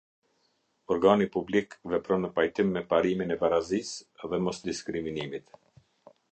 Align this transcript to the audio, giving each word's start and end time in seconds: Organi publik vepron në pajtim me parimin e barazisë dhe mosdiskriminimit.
Organi 0.95 1.27
publik 1.35 1.75
vepron 1.91 2.25
në 2.27 2.31
pajtim 2.39 2.73
me 2.79 2.83
parimin 2.95 3.37
e 3.37 3.39
barazisë 3.45 4.29
dhe 4.33 4.43
mosdiskriminimit. 4.49 5.57